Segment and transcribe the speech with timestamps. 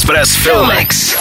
[0.00, 1.16] Express Filmix.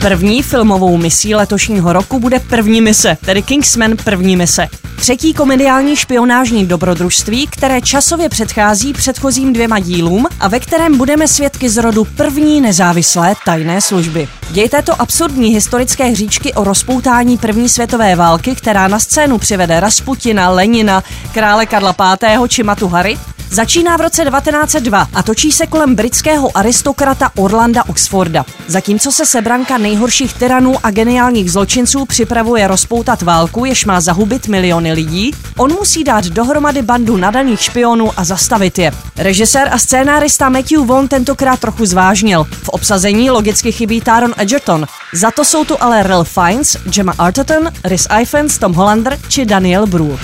[0.00, 4.68] První filmovou misí letošního roku bude první mise, tedy Kingsman první mise.
[4.96, 11.70] Třetí komediální špionážní dobrodružství, které časově předchází předchozím dvěma dílům a ve kterém budeme svědky
[11.70, 14.28] z rodu první nezávislé tajné služby.
[14.50, 20.50] Děj této absurdní historické hříčky o rozpoutání první světové války, která na scénu přivede Rasputina,
[20.50, 21.02] Lenina,
[21.32, 22.48] krále Karla V.
[22.48, 23.18] či Matu Harry,
[23.54, 28.44] Začíná v roce 1902 a točí se kolem britského aristokrata Orlanda Oxforda.
[28.66, 34.92] Zatímco se sebranka nejhorších tyranů a geniálních zločinců připravuje rozpoutat válku, jež má zahubit miliony
[34.92, 38.92] lidí, on musí dát dohromady bandu nadaných špionů a zastavit je.
[39.16, 42.44] Režisér a scénárista Matthew Vaughn tentokrát trochu zvážnil.
[42.44, 44.86] V obsazení logicky chybí Taron Egerton.
[45.12, 49.86] Za to jsou tu ale Ralph Fiennes, Gemma Arterton, Rhys Ifans, Tom Hollander či Daniel
[49.86, 50.18] Brühl.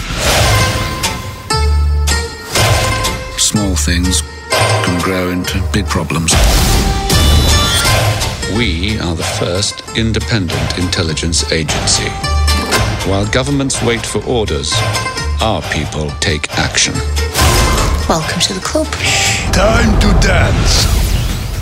[3.50, 4.22] Small things
[4.84, 6.32] can grow into big problems.
[8.56, 12.10] We are the first independent intelligence agency.
[13.10, 14.72] While governments wait for orders,
[15.42, 16.94] our people take action.
[18.08, 18.86] Welcome to the club.
[19.52, 20.88] Time to dance.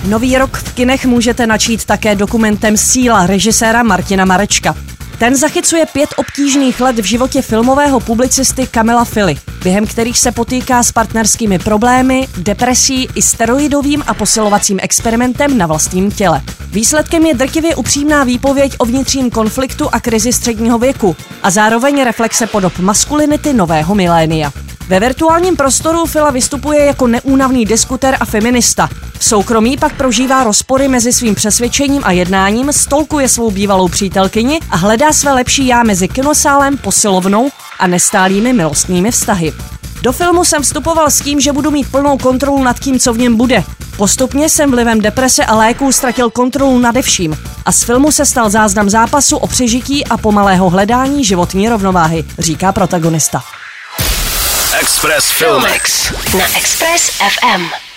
[0.04, 4.76] Nový rok v kinech můžete načít také dokumentem Síla režiséra Martina Marečka.
[5.18, 10.82] Ten zachycuje pět obtížných let v životě filmového publicisty Kamila Fili, během kterých se potýká
[10.82, 16.42] s partnerskými problémy, depresí i steroidovým a posilovacím experimentem na vlastním těle.
[16.70, 22.46] Výsledkem je drtivě upřímná výpověď o vnitřním konfliktu a krizi středního věku a zároveň reflexe
[22.46, 24.52] podob maskulinity nového milénia.
[24.88, 28.88] Ve virtuálním prostoru Fila vystupuje jako neúnavný diskuter a feminista.
[29.18, 34.76] V soukromí pak prožívá rozpory mezi svým přesvědčením a jednáním, stolkuje svou bývalou přítelkyni a
[34.76, 39.52] hledá své lepší já mezi kinosálem, posilovnou a nestálými milostnými vztahy.
[40.02, 43.18] Do filmu jsem vstupoval s tím, že budu mít plnou kontrolu nad tím, co v
[43.18, 43.64] něm bude.
[43.96, 48.50] Postupně jsem vlivem deprese a léků ztratil kontrolu nade vším a z filmu se stal
[48.50, 53.42] záznam zápasu o přežití a pomalého hledání životní rovnováhy, říká protagonista.
[54.80, 56.12] Express Filmix.
[56.38, 57.87] Na Express FM.